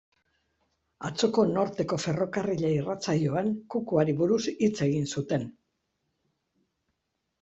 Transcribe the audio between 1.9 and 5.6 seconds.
Ferrokarrila irratsaioan, kukuari buruz hitz egin zuten.